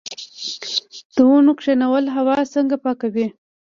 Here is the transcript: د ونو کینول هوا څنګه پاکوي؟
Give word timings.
د 1.15 1.17
ونو 1.31 1.53
کینول 1.61 2.05
هوا 2.15 2.37
څنګه 2.53 2.75
پاکوي؟ 2.83 3.27